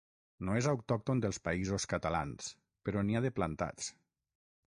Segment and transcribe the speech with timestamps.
[0.47, 2.49] No és autòcton dels Països Catalans,
[2.89, 3.93] però n'hi ha de plantats.